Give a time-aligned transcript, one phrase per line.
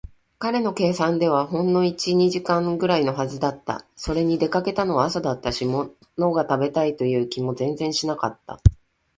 [0.39, 3.85] 彼の計算ではほんの一、二時間ぐらいのはずだった。
[3.95, 8.59] それに、出かけたのは朝だったし、ものが食べたいという気も全然しなかった。